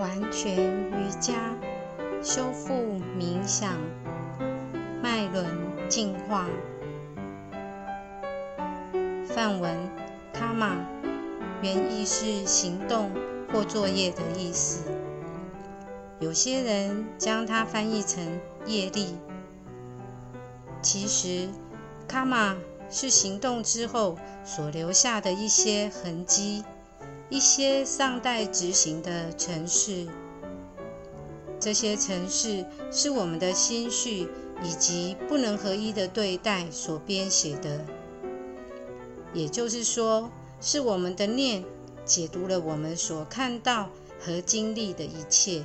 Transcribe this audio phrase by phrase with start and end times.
[0.00, 1.54] 完全瑜伽
[2.22, 2.72] 修复
[3.18, 3.76] 冥想
[5.02, 5.46] 脉轮
[5.90, 6.48] 净化。
[9.26, 9.76] 梵文
[10.32, 10.74] 卡玛
[11.60, 13.10] 原意是行动
[13.52, 14.84] 或作业的意思，
[16.18, 19.18] 有些人将它翻译成业力。
[20.80, 21.50] 其实
[22.08, 22.56] 卡玛
[22.88, 26.64] 是行动之后所留下的一些痕迹。
[27.30, 30.08] 一些尚待执行的城市，
[31.60, 34.28] 这些城市是我们的心绪
[34.64, 37.86] 以及不能合一的对待所编写的，
[39.32, 40.28] 也就是说，
[40.60, 41.64] 是我们的念
[42.04, 45.62] 解读了我们所看到和经历的一切。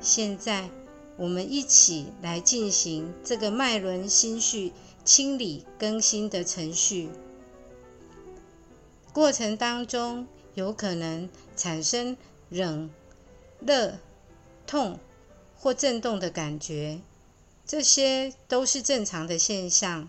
[0.00, 0.70] 现在，
[1.16, 4.72] 我们一起来进行这个脉轮心绪
[5.04, 7.08] 清理更新的程序。
[9.12, 12.16] 过程当中有可能产生
[12.50, 12.90] 冷、
[13.60, 13.98] 热、
[14.66, 14.98] 痛
[15.58, 17.00] 或震动的感觉，
[17.66, 20.08] 这些都是正常的现象。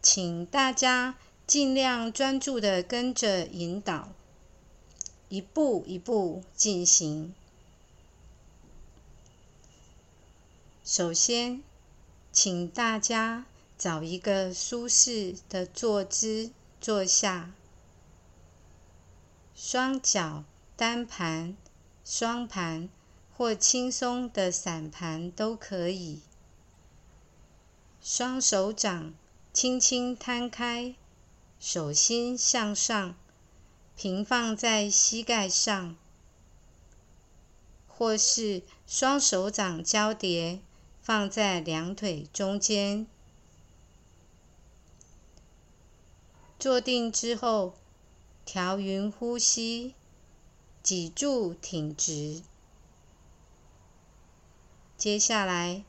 [0.00, 4.08] 请大家尽量专注的跟着引导，
[5.28, 7.34] 一步一步进行。
[10.84, 11.62] 首先，
[12.32, 13.46] 请大家
[13.78, 16.50] 找一个舒适的坐姿。
[16.82, 17.52] 坐下，
[19.54, 20.42] 双脚
[20.74, 21.56] 单盘、
[22.04, 22.88] 双盘
[23.32, 26.22] 或轻松的散盘都可以。
[28.00, 29.14] 双手掌
[29.52, 30.96] 轻轻摊开，
[31.60, 33.14] 手心向上，
[33.96, 35.94] 平放在膝盖上，
[37.86, 40.58] 或是双手掌交叠
[41.00, 43.06] 放在两腿中间。
[46.62, 47.74] 坐定之后，
[48.44, 49.96] 调匀呼吸，
[50.80, 52.40] 脊柱挺直。
[54.96, 55.82] 接下来，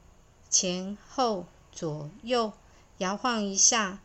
[0.50, 2.54] 前后左右
[2.98, 4.02] 摇晃一下，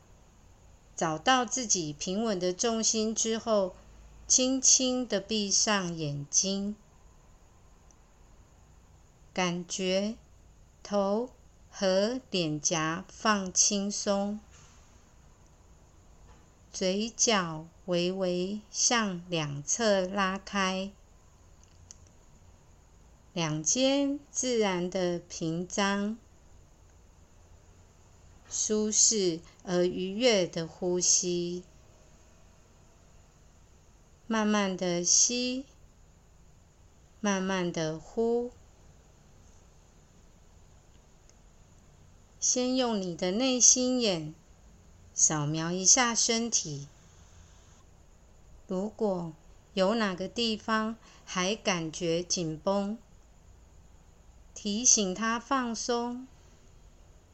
[0.94, 3.74] 找到自己平稳的重心之后，
[4.26, 6.76] 轻轻的闭上眼睛，
[9.32, 10.16] 感觉
[10.82, 11.30] 头
[11.70, 14.38] 和脸颊放轻松。
[16.78, 20.92] 嘴角微微向两侧拉开，
[23.32, 26.16] 两肩自然的平张，
[28.48, 31.64] 舒适而愉悦的呼吸，
[34.28, 35.64] 慢慢的吸，
[37.18, 38.52] 慢慢的呼，
[42.38, 44.32] 先用你的内心眼。
[45.18, 46.86] 扫描一下身体，
[48.68, 49.32] 如果
[49.74, 52.96] 有哪个地方还感觉紧绷，
[54.54, 56.28] 提醒他放松，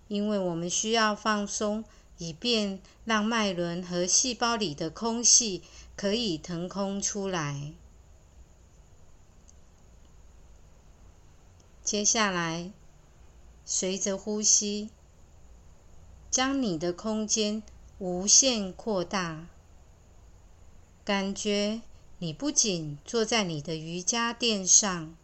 [0.09, 1.85] 因为我们需要放松，
[2.17, 5.63] 以便让脉轮和细胞里的空气
[5.95, 7.75] 可以腾空出来。
[11.83, 12.73] 接下来，
[13.67, 14.89] 随着呼吸，
[16.31, 17.63] 将你的空间。
[18.07, 19.47] 无限扩大，
[21.07, 21.81] 感觉
[22.19, 25.17] 你不仅坐在你的瑜伽垫上，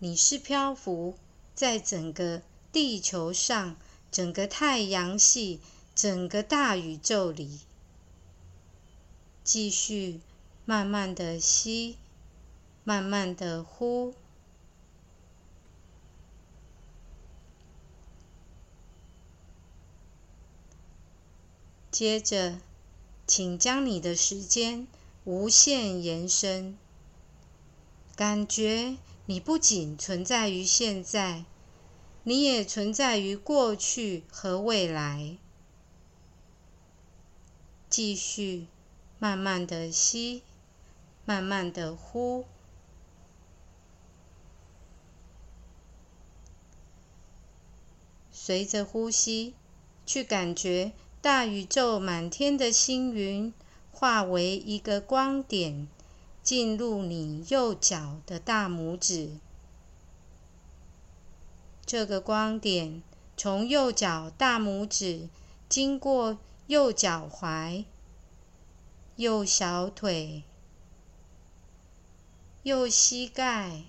[0.00, 1.14] 你是漂浮
[1.54, 2.42] 在整个
[2.72, 3.76] 地球上、
[4.10, 5.60] 整个太阳系、
[5.94, 7.60] 整个大宇宙里。
[9.44, 10.18] 继续
[10.64, 11.96] 慢慢的吸，
[12.82, 14.14] 慢慢的呼。
[21.98, 22.60] 接着，
[23.26, 24.86] 请将你的时间
[25.24, 26.78] 无限延伸，
[28.14, 31.44] 感觉你不仅存在于现在，
[32.22, 35.38] 你也存在于过去和未来。
[37.90, 38.68] 继续
[39.18, 40.44] 慢慢的吸，
[41.24, 42.44] 慢慢的呼，
[48.30, 49.56] 随着呼吸
[50.06, 50.92] 去感觉。
[51.20, 53.52] 大宇宙满天的星云
[53.90, 55.88] 化为一个光点，
[56.44, 59.32] 进入你右脚的大拇指。
[61.84, 63.02] 这个光点
[63.36, 65.28] 从右脚大拇指
[65.68, 66.38] 经过
[66.68, 67.84] 右脚踝、
[69.16, 70.44] 右小腿、
[72.62, 73.82] 右膝盖、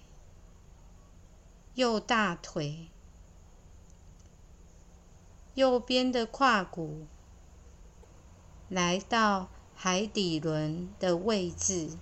[1.76, 2.88] 右大腿、
[5.54, 7.06] 右边的胯骨。
[8.70, 11.98] 来到海底轮的位置，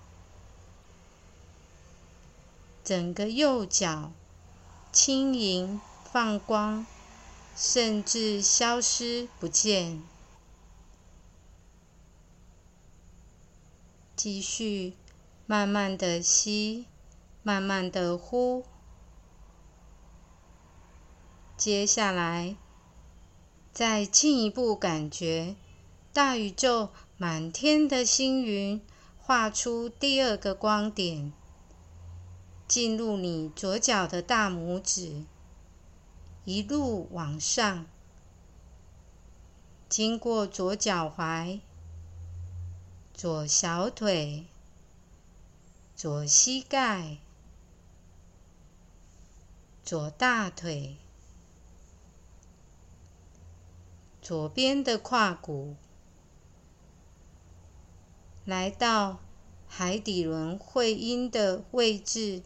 [2.84, 4.12] 整个右脚
[4.92, 5.80] 轻盈
[6.12, 6.86] 放光，
[7.56, 10.04] 甚至消失不见。
[14.16, 14.94] 继续
[15.46, 16.86] 慢慢的吸，
[17.44, 18.66] 慢慢的呼。
[21.56, 22.56] 接下来，
[23.72, 25.56] 再进一步感觉
[26.18, 28.82] 大宇宙满天的星云，
[29.20, 31.32] 画出第二个光点。
[32.68, 35.26] 进入你左脚的大拇指，
[36.44, 37.86] 一路往上，
[39.88, 41.60] 经过左脚踝、
[43.14, 44.48] 左小腿、
[45.96, 47.20] 左膝盖、
[49.84, 50.96] 左大腿、
[54.20, 55.76] 左边的胯骨，
[58.48, 59.20] 来到
[59.68, 62.42] 海底轮会阴的位置。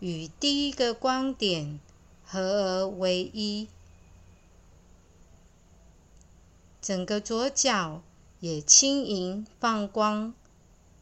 [0.00, 1.78] 与第一个光点
[2.24, 3.68] 合而为一，
[6.80, 8.02] 整个左脚
[8.40, 10.32] 也轻盈放光，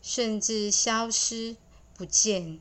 [0.02, 1.56] 甚至消失
[1.96, 2.58] 不见。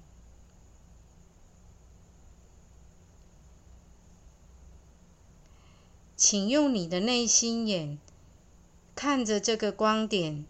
[6.16, 7.98] 请用你的内心眼
[8.94, 10.46] 看着这个光点，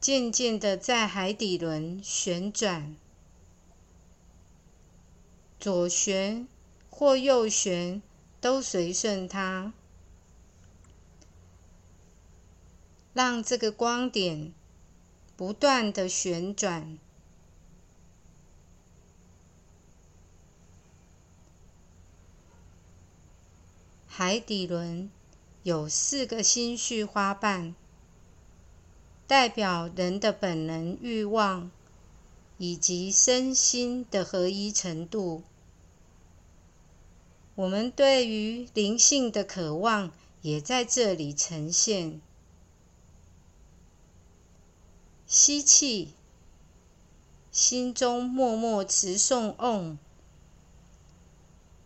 [0.00, 2.96] 渐渐的在海底轮旋转。
[5.58, 6.48] 左旋
[6.88, 8.00] 或右旋，
[8.40, 9.74] 都随顺它，
[13.12, 14.54] 让这个光点
[15.36, 16.98] 不断的旋转。
[24.06, 25.10] 海底轮
[25.62, 27.74] 有四个心绪花瓣，
[29.30, 31.70] 代表人的本能、欲望
[32.58, 35.44] 以及身心的合一程度。
[37.54, 40.10] 我们对于灵性的渴望
[40.42, 42.20] 也在这里呈现。
[45.28, 46.12] 吸气，
[47.52, 49.98] 心中默默持诵 “Om”，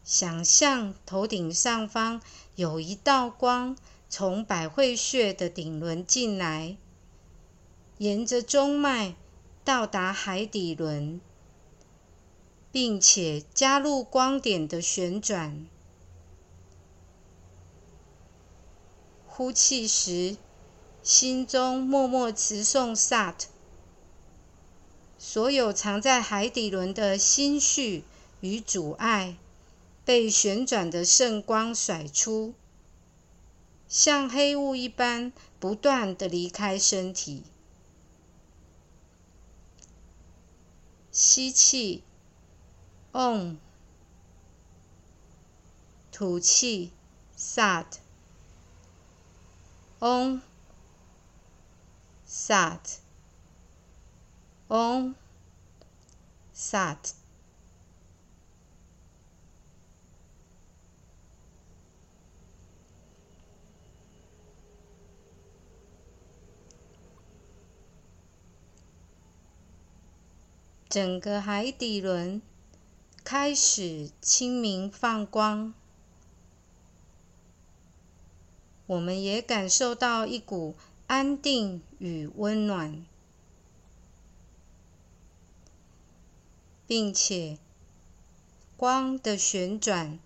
[0.02, 2.22] 想象头顶上方
[2.56, 3.76] 有一道光
[4.08, 6.78] 从百会穴的顶轮进来，
[7.98, 9.14] 沿着中脉
[9.64, 11.20] 到达海底轮。
[12.74, 15.64] 并且加入光点的旋转。
[19.28, 20.36] 呼气时，
[21.00, 23.44] 心中默默持诵 “Sat”，
[25.16, 28.02] 所有藏在海底轮的心绪
[28.40, 29.36] 与阻碍，
[30.04, 32.54] 被旋转的圣光甩出，
[33.86, 37.44] 像黑雾一般，不断的离开身体。
[41.14, 42.02] 吸气。
[43.12, 43.58] ，on，
[46.10, 46.90] 吐气
[47.38, 48.00] ，Sat。
[50.00, 50.40] Om，Sat。
[54.68, 55.14] Om，Sat。
[70.94, 72.40] 整个海底轮。
[73.24, 75.74] 开始清明放光，
[78.86, 80.76] 我们也感受到一股
[81.08, 83.04] 安定与温暖，
[86.86, 87.58] 并且
[88.76, 90.20] 光的旋转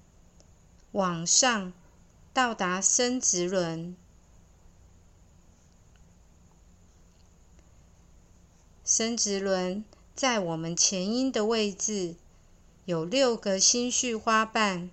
[0.93, 1.73] 往上
[2.35, 3.97] 到达生殖轮，
[8.85, 9.83] 生殖轮
[10.19, 12.17] 在我们前阴的位置。
[12.87, 14.91] 有六个心绪花瓣，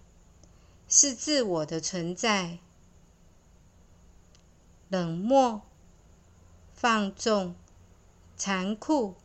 [0.87, 2.59] 是自我的存在。
[4.89, 5.63] 冷漠、
[6.75, 7.55] 放纵、
[8.37, 9.15] 残酷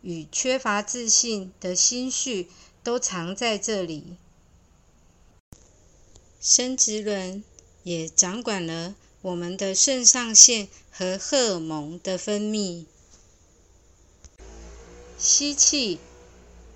[0.00, 2.48] 与缺乏自信的心绪
[2.82, 4.16] 都藏在这里。
[6.40, 7.44] 生殖轮
[7.84, 12.86] 也掌管了我们的肾上腺和荷尔蒙的分泌。
[15.18, 15.98] 吸气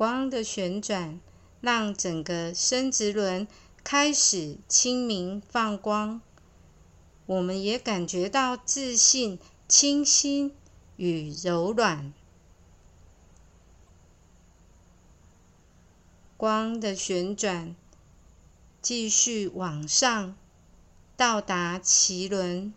[0.02, 1.20] 光的旋转，
[1.60, 3.48] 让整个生殖轮
[3.84, 6.20] 开始清明放光。
[7.28, 10.56] 我们也感觉到自信、清新
[10.96, 12.12] 与柔软。
[16.36, 17.76] 光的旋转
[18.82, 20.36] 继续往上，
[21.16, 22.74] 到达脐轮。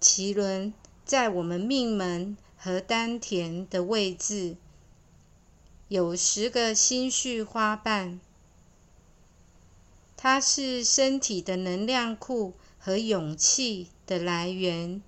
[0.00, 2.36] 脐轮在我们命门。
[2.64, 4.56] 和丹田的位置
[5.88, 8.20] 有十个心绪花瓣，
[10.16, 15.02] 它是身体的能量库和勇气的来源，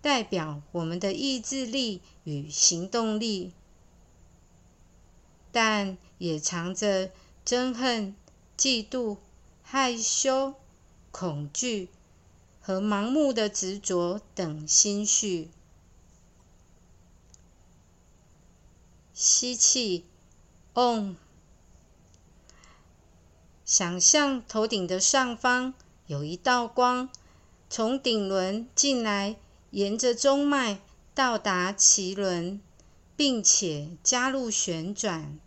[0.00, 3.52] 代表我们的意志力与行动力，
[5.50, 7.10] 但也藏着
[7.44, 8.14] 憎恨、
[8.56, 9.16] 嫉妒、
[9.64, 10.54] 害羞、
[11.10, 11.88] 恐惧
[12.60, 15.50] 和盲目的执着等心绪。
[19.22, 20.06] 吸气
[20.72, 21.14] ，on。
[23.66, 25.74] 想象头顶的上方
[26.06, 27.10] 有一道光
[27.68, 29.36] 从顶轮进来，
[29.72, 30.80] 沿着中脉
[31.14, 32.62] 到达脐轮，
[33.14, 35.38] 并且加入旋转。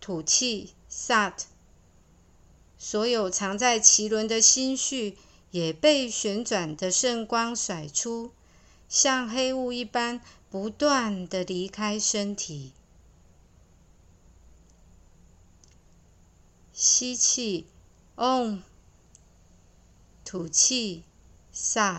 [0.00, 1.34] 吐气，sat。
[2.78, 5.18] 所有藏在脐轮的心绪
[5.50, 8.32] 也被旋转的圣光甩出。
[8.90, 10.20] 像黑雾一般
[10.50, 12.72] 不断的离开身体。
[16.72, 17.68] 吸气
[18.16, 18.62] ，Om；
[20.24, 21.04] 吐气
[21.54, 21.90] ，Sat；Om，Sat。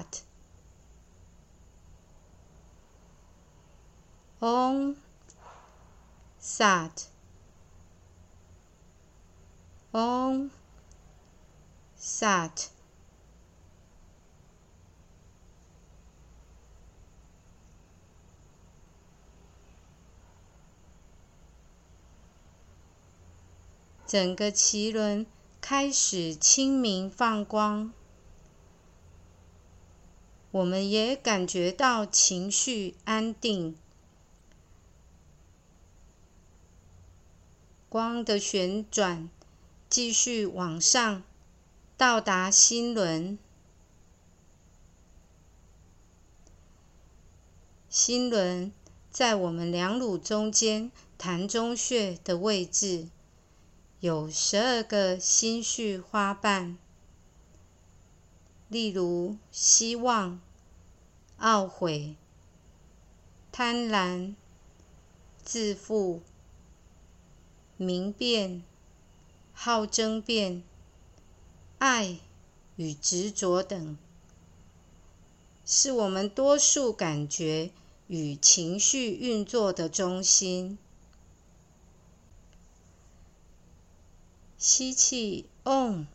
[24.11, 25.25] 整个脐轮
[25.61, 27.93] 开始清明放光，
[30.51, 33.77] 我们也感觉到情绪安定。
[37.87, 39.29] 光的旋转
[39.89, 41.23] 继续往上，
[41.95, 43.39] 到达心轮。
[47.87, 48.73] 心轮
[49.09, 53.07] 在我们两乳中间膻中穴的位置。
[54.01, 56.75] 有十二个心绪花瓣，
[58.67, 60.41] 例如希望、
[61.39, 62.15] 懊悔、
[63.51, 64.33] 贪婪、
[65.43, 66.23] 自负、
[67.77, 68.63] 明辨、
[69.53, 70.63] 好争辩、
[71.77, 72.17] 爱
[72.77, 73.95] 与执着等，
[75.63, 77.69] 是我们多数感觉
[78.07, 80.79] 与情绪运作的中心。
[84.63, 86.05] 吸气，on。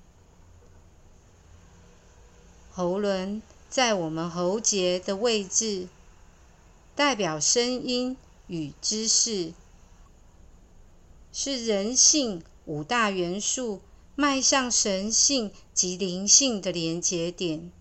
[2.69, 5.87] 喉轮在我们喉结的位置，
[7.01, 8.15] 代表声音
[8.45, 9.53] 与知识，
[11.33, 13.81] 是人性五大元素
[14.13, 17.71] 迈向神性及灵性的连结点。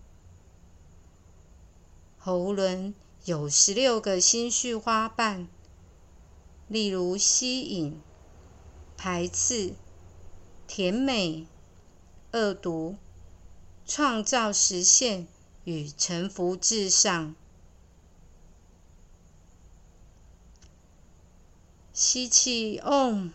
[2.17, 5.47] 喉轮有十六个心绪花瓣，
[6.67, 8.01] 例如吸引、
[8.97, 9.75] 排斥、
[10.67, 11.45] 甜美、
[12.31, 12.95] 恶毒、
[13.85, 15.27] 创造、实现
[15.63, 17.35] 与臣服至上。
[22.03, 23.29] 吸气，Om，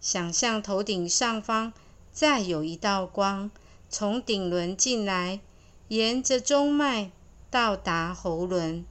[0.00, 1.72] 想象头顶上方
[2.10, 3.52] 再有一道光
[3.88, 5.38] 从顶轮进来。
[5.86, 7.12] 沿着中脉
[7.48, 8.84] 到达喉轮，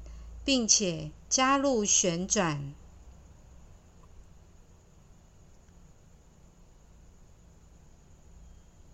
[0.46, 2.74] 并且加入旋转。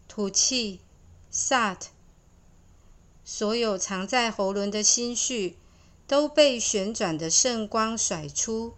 [0.07, 0.79] 吐气
[1.31, 1.89] ，Sat。
[3.23, 5.57] 所有藏在喉轮的心绪
[6.07, 8.75] 都被旋转的圣光甩出，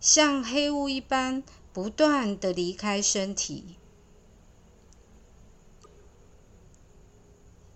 [0.00, 3.76] 像黑雾一般不断的离开身体。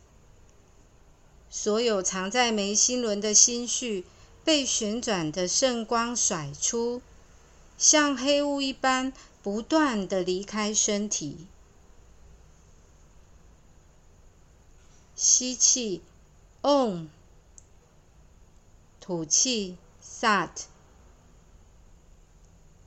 [1.48, 4.04] 所有藏在眉心轮的心绪
[4.44, 7.00] 被旋转的圣光甩出，
[7.78, 11.46] 像黑雾一般不断的离开身体。
[15.16, 16.02] 吸气
[16.62, 17.09] ，Om。
[19.01, 20.66] 吐气，Sat。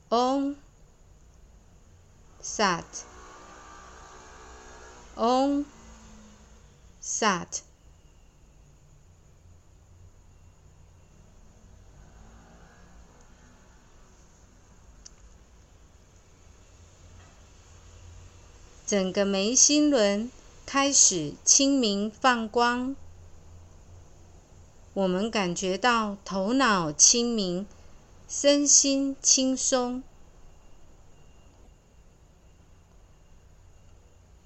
[0.09, 0.55] Om，Sat。
[5.15, 5.65] Om
[7.01, 7.63] Sat。
[18.86, 20.29] 整个眉心轮
[20.67, 22.95] 开始清明放光，
[24.93, 27.65] 我们感觉到头脑清明，
[28.27, 30.03] 身心轻松。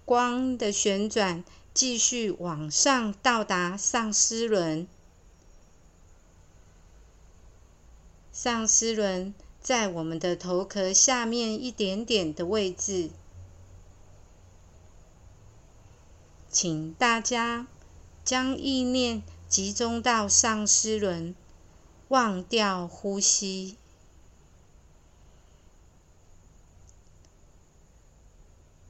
[0.06, 4.88] 光的旋转继续往上到达上司轮，
[8.32, 13.10] 上司轮在我们的头壳下面一点点的位置，
[16.50, 17.68] 请大家
[18.24, 21.34] 将意念集中到上司轮，
[22.10, 23.78] 忘掉呼吸。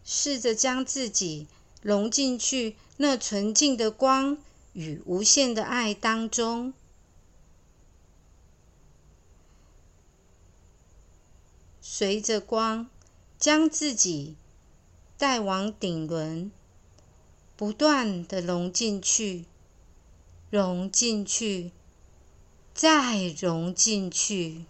[0.04, 1.48] 试着将自己
[1.82, 4.38] 融进去那纯净的光
[4.74, 6.74] 与无限的爱当中，
[11.82, 12.90] 随着光
[13.38, 14.36] 将自己
[15.18, 16.52] 带往顶轮，
[17.56, 19.46] 不断的融进去，
[20.50, 21.72] 融进去，
[22.74, 24.66] 再融进去。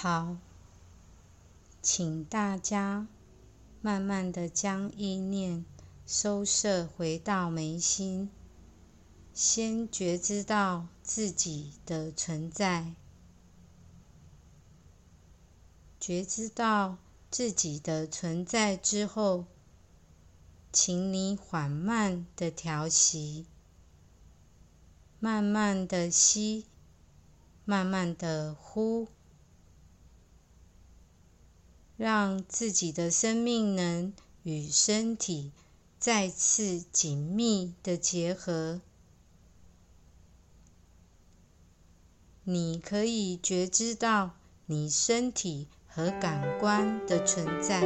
[0.00, 0.36] 好，
[1.82, 3.08] 请大家
[3.80, 5.64] 慢慢的将意念
[6.06, 8.30] 收摄回到眉心，
[9.34, 12.94] 先觉知到自己的存在，
[15.98, 19.46] 觉知到自己的存在之后，
[20.72, 23.46] 请你缓慢的调息，
[25.18, 26.66] 慢慢的吸，
[27.64, 29.08] 慢慢的呼。
[31.98, 34.12] 让自己的生命能
[34.44, 35.50] 与身体
[35.98, 38.80] 再次紧密的结合。
[42.44, 47.80] 你可以觉知到你身体和感官的存在，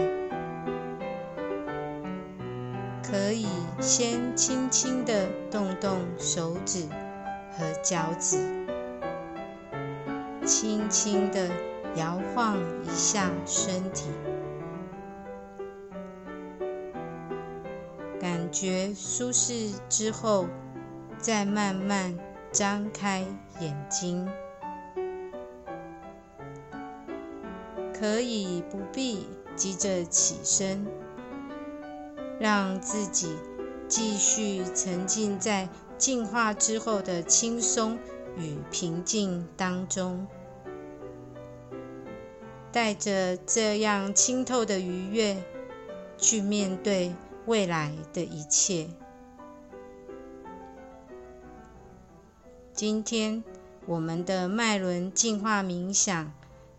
[3.02, 3.46] 可以
[3.80, 6.86] 先轻轻的动动手指
[7.56, 8.66] 和脚趾，
[10.46, 11.71] 轻轻的。
[11.96, 14.08] 摇晃一下身体，
[18.20, 20.46] 感觉舒适之后，
[21.18, 22.18] 再慢慢
[22.50, 23.26] 张开
[23.60, 24.26] 眼睛。
[27.92, 30.86] 可以不必急着起身，
[32.40, 33.36] 让自己
[33.86, 37.96] 继续沉浸在进化之后的轻松
[38.36, 40.26] 与平静当中。
[42.72, 45.44] 带着这样清透的愉悦，
[46.16, 48.88] 去面对未来的一切。
[52.72, 53.44] 今天
[53.84, 56.32] 我们的脉轮净化冥想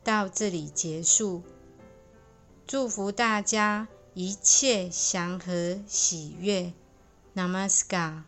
[0.03, 1.43] 到这里结束，
[2.65, 6.73] 祝福大家一切祥和喜悦
[7.35, 8.23] ，Namaskar。